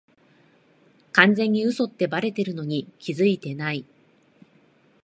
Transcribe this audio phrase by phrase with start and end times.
[1.13, 3.85] 完全に嘘ってバレてるのに気づいてない